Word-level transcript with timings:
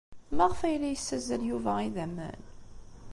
Maɣef 0.35 0.59
ay 0.61 0.75
la 0.81 0.89
yessazzal 0.89 1.41
Yuba 1.49 1.73
idammen? 1.87 2.41